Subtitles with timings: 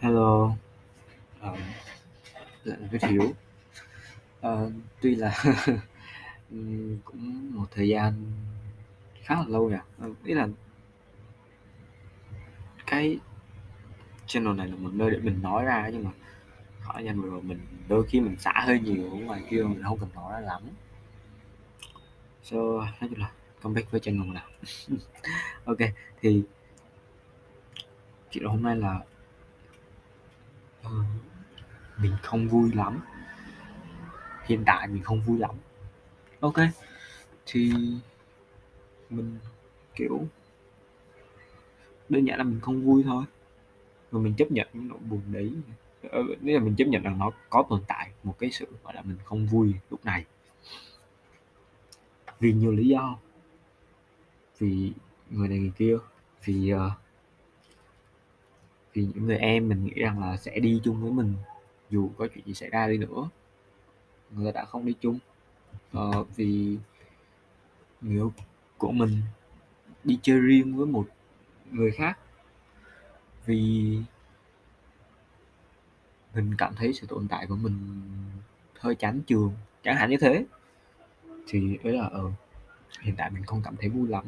[0.00, 0.56] Hello,
[1.40, 1.56] ờ,
[2.64, 3.32] lại viết Hiếu.
[4.40, 5.42] Ờ, tuy là
[6.50, 8.14] ừm, cũng một thời gian
[9.22, 10.48] khá là lâu nhỉ, ờ, ý là
[12.86, 13.18] cái
[14.26, 16.10] channel này là một nơi để mình nói ra nhưng mà
[16.84, 19.62] khoảng thời gian vừa rồi mình đôi khi mình xả hơi nhiều ở ngoài kia
[19.62, 20.62] mình không cần nói ra lắm.
[22.42, 23.30] So, nói chung là
[23.62, 24.44] comeback với channel nào.
[25.64, 25.78] ok,
[26.20, 26.42] thì
[28.30, 29.00] chuyện hôm nay là
[31.96, 33.00] mình không vui lắm.
[34.46, 35.50] Hiện tại mình không vui lắm.
[36.40, 36.56] Ok,
[37.46, 37.72] thì
[39.10, 39.38] mình
[39.94, 40.26] kiểu
[42.08, 43.24] đơn giản là mình không vui thôi.
[44.10, 45.52] Và mình chấp nhận những nỗi buồn đấy.
[46.10, 48.94] Ờ, nghĩa là mình chấp nhận rằng nó có tồn tại một cái sự gọi
[48.94, 50.24] là mình không vui lúc này.
[52.40, 53.18] Vì nhiều lý do.
[54.58, 54.92] Vì
[55.30, 55.96] người này người kia.
[56.44, 56.80] Vì uh,
[58.92, 61.34] vì những người em mình nghĩ rằng là sẽ đi chung với mình
[61.90, 63.28] dù có chuyện gì xảy ra đi nữa.
[64.30, 65.18] Người ta đã không đi chung.
[65.92, 66.78] Ờ, vì
[68.00, 68.32] người yêu
[68.78, 69.22] của mình
[70.04, 71.08] đi chơi riêng với một
[71.70, 72.18] người khác.
[73.46, 73.96] Vì
[76.34, 77.74] mình cảm thấy sự tồn tại của mình
[78.78, 80.44] hơi chán trường chẳng hạn như thế.
[81.46, 82.30] Thì ấy là ờ
[83.00, 84.24] hiện tại mình không cảm thấy vui lắm.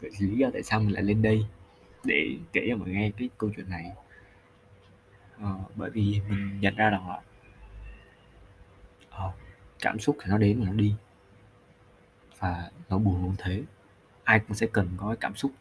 [0.00, 1.46] Vậy thì lý do tại sao mình lại lên đây?
[2.04, 3.92] Để kể cho mọi người nghe cái câu chuyện này.
[5.40, 7.20] Ờ, bởi vì mình nhận ra rằng là
[9.10, 9.32] ờ,
[9.78, 10.94] cảm xúc thì nó đến và nó đi.
[12.38, 13.62] Và nó buồn cũng thế.
[14.24, 15.52] Ai cũng sẽ cần có cái cảm xúc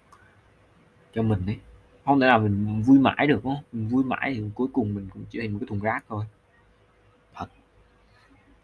[1.14, 1.58] cho mình đấy
[2.06, 3.64] không thể nào mình vui mãi được không?
[3.72, 6.26] Mình vui mãi thì cuối cùng mình cũng chỉ thành một cái thùng rác thôi.
[7.34, 7.48] Thật.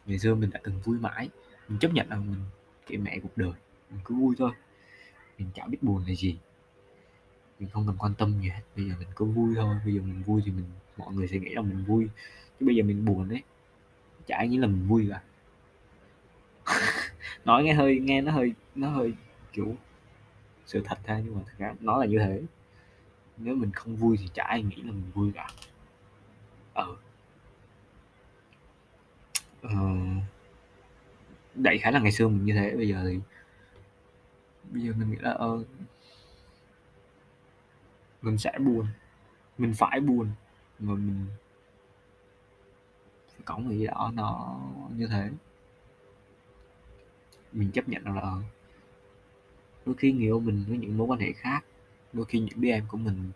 [0.05, 1.29] Ngày xưa mình đã từng vui mãi.
[1.67, 2.35] Mình chấp nhận là mình
[2.87, 3.51] kệ mẹ cuộc đời
[3.89, 4.51] mình cứ vui thôi.
[5.37, 6.37] Mình chả biết buồn là gì
[7.59, 8.61] mình không cần quan tâm gì hết.
[8.75, 10.65] Bây giờ mình cứ vui thôi, bây giờ mình vui thì mình,
[10.97, 12.07] mọi người sẽ nghĩ là mình vui.
[12.59, 13.43] Chứ bây giờ mình buồn đấy
[14.25, 15.21] chả ai nghĩ là mình vui cả.
[17.45, 19.13] Nói nghe hơi, nghe nó hơi nó hơi
[19.53, 19.75] kiểu
[20.65, 22.41] sự thật ha nhưng mà thật ra nó là như thế.
[23.37, 25.47] Nếu mình không vui thì chả ai nghĩ là mình vui cả.
[26.73, 26.95] Ờ.
[29.61, 29.69] Ờ.
[31.55, 33.19] Đại khái là ngày xưa mình như thế, bây giờ thì,
[34.71, 35.63] bây giờ mình nghĩ là ờ
[38.25, 38.87] mình sẽ buồn.
[39.57, 40.31] Mình phải buồn
[40.79, 41.25] mà mình
[43.29, 44.59] phải có một gì đó nó
[44.95, 45.29] như thế.
[47.51, 48.35] Mình chấp nhận là
[49.85, 51.65] đôi khi người yêu mình với những mối quan hệ khác,
[52.13, 53.31] đôi khi những đứa em của mình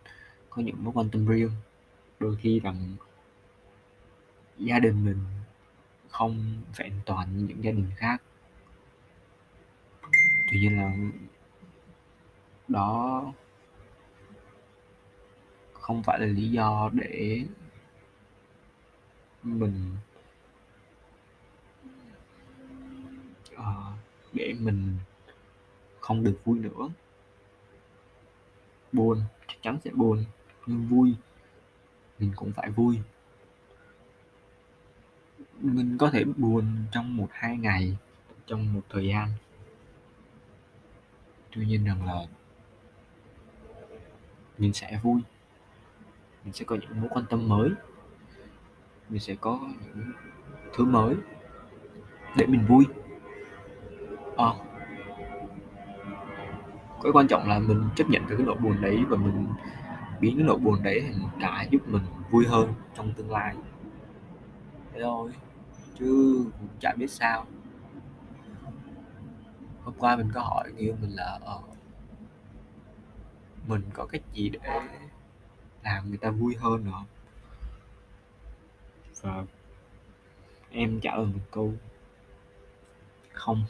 [0.49, 1.51] có những mối quan tâm riêng.
[2.19, 2.95] Đôi khi rằng
[4.57, 5.19] gia đình mình
[6.09, 8.21] không vẹn toàn như những gia đình khác.
[10.51, 10.91] Tuy nhiên là
[12.67, 13.33] đó
[15.89, 17.43] không phải là lý do để
[19.43, 19.95] mình
[23.55, 23.63] uh,
[24.33, 24.97] để mình
[25.99, 26.89] không được vui nữa.
[28.91, 30.25] Buồn chắc chắn sẽ buồn
[30.65, 31.15] nhưng vui
[32.19, 32.99] mình cũng phải vui.
[35.59, 37.97] Mình có thể buồn trong một hai ngày
[38.47, 39.29] trong một thời gian.
[41.51, 42.27] Tuy nhiên rằng là
[44.57, 45.21] mình sẽ vui
[46.43, 47.69] mình sẽ có những mối quan tâm mới.
[49.09, 49.59] Mình sẽ có
[49.95, 50.11] những
[50.73, 51.15] thứ mới
[52.37, 52.85] để mình vui.
[54.37, 54.53] À,
[57.03, 59.47] cái quan trọng là mình chấp nhận cái nỗi buồn đấy và mình
[60.19, 63.55] biến cái nỗi buồn đấy thành cả giúp mình vui hơn trong tương lai.
[64.93, 65.31] Thế thôi
[65.99, 66.45] chứ
[66.79, 67.45] chả biết sao.
[69.83, 71.59] Hôm qua mình có hỏi người yêu mình là ờ,
[73.67, 74.59] mình có cách gì để
[75.83, 77.05] làm người ta vui hơn nữa.
[79.21, 79.45] Và
[80.71, 81.73] em trả lời một câu
[83.33, 83.65] không.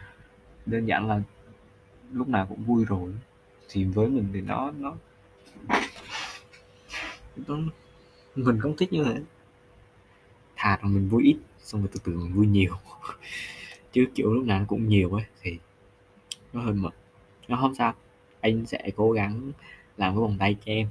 [0.66, 1.20] Đơn giản là
[2.12, 3.14] lúc nào cũng vui rồi.
[3.68, 4.94] Thì với mình thì nó nó,
[8.34, 9.22] mình không thích như thế.
[10.56, 12.74] Thà rằng mình vui ít xong rồi từ từ mình vui nhiều.
[13.92, 15.58] Chứ kiểu lúc nào cũng nhiều ấy thì
[16.52, 16.94] nó hơi mệt.
[17.48, 17.94] Nó không sao.
[18.40, 19.52] Anh sẽ cố gắng
[19.96, 20.88] làm cái vòng tay cho em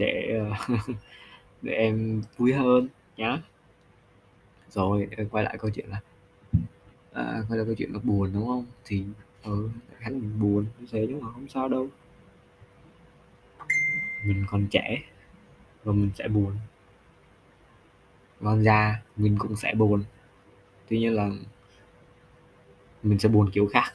[0.00, 0.74] để ờ,
[1.62, 3.42] để em vui hơn nhá.
[4.70, 6.00] Rồi quay lại câu chuyện là
[7.12, 8.66] à, quay lại câu chuyện là buồn đúng không?
[8.84, 9.04] Thì
[9.42, 9.70] ừ
[10.00, 11.88] hắn mình buồn như thế nhưng mà không sao đâu.
[14.26, 15.02] Mình còn trẻ
[15.84, 16.56] và mình sẽ buồn.
[18.42, 20.04] Còn già mình cũng sẽ buồn.
[20.88, 21.30] Tuy nhiên là
[23.02, 23.92] mình sẽ buồn kiểu khác.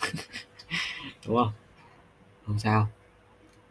[1.26, 1.52] Đúng không?
[2.46, 2.88] Không sao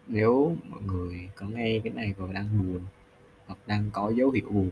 [0.07, 2.86] nếu mọi người có nghe cái này và đang buồn,
[3.45, 4.71] hoặc đang có dấu hiệu buồn,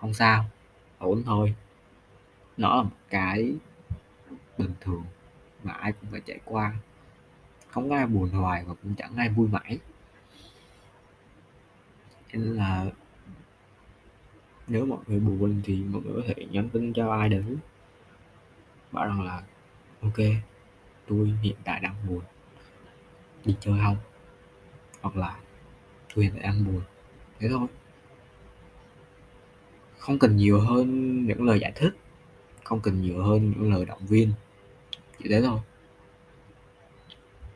[0.00, 0.44] không sao,
[0.98, 1.54] ổn thôi.
[2.56, 3.54] Nó là một cái
[4.58, 5.04] bình thường
[5.62, 6.74] mà ai cũng phải trải qua.
[7.68, 9.78] Không ai buồn hoài và cũng chẳng ai vui mãi.
[12.32, 12.86] Nên là
[14.66, 17.44] nếu mọi người buồn thì mọi người có thể nhắn tin cho ai đấy,
[18.92, 19.42] bảo rằng là,
[20.02, 20.18] ok,
[21.06, 22.22] tôi hiện tại đang buồn
[23.46, 23.96] đi chơi không?
[25.00, 25.36] Hoặc là
[26.14, 26.80] tôi hiện tại buồn.
[27.38, 27.66] Thế thôi.
[29.98, 31.96] Không cần nhiều hơn những lời giải thích.
[32.64, 34.32] Không cần nhiều hơn những lời động viên.
[35.18, 35.60] Chỉ thế thôi.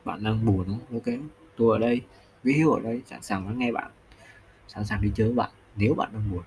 [0.05, 0.81] Bạn đang buồn không?
[0.93, 1.15] Ok.
[1.57, 2.03] Tôi ở đây
[2.43, 3.91] ví hiếu ở đây sẵn sàng lắng nghe bạn.
[4.69, 6.43] Sẵn sàng đi chơi với bạn nếu bạn đang buồn.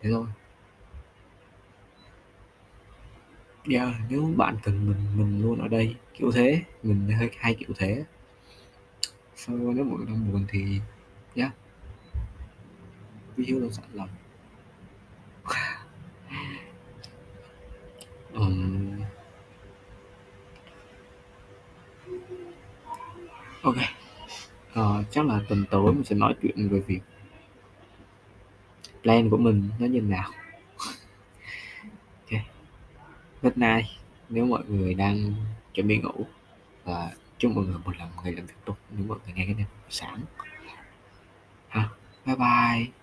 [0.00, 0.26] Thế thôi.
[3.70, 5.96] Yeah, nếu bạn cần mình mình luôn ở đây.
[6.14, 6.62] Kiểu thế.
[6.82, 8.04] Mình hơi hay kiểu thế
[9.40, 10.80] sau nếu mọi người đang buồn thì
[11.34, 11.52] yeah
[13.36, 14.08] ví hiếu sẵn lòng
[18.34, 19.00] um,
[23.62, 23.76] ok.
[24.78, 27.00] Uh, chắc là tuần tới mình sẽ nói chuyện về việc
[29.02, 30.30] plan của mình nó như nào.
[32.30, 32.40] Ok.
[33.42, 33.86] Good night.
[34.28, 35.34] Nếu mọi người đang
[35.74, 36.26] chuẩn bị ngủ
[36.84, 37.10] và
[37.40, 38.76] chúc mọi người một lần ngày làm việc tốt.
[38.90, 40.20] Nếu mọi người nghe cái này, sáng.
[41.68, 41.88] Ha,
[42.26, 42.99] bye bye.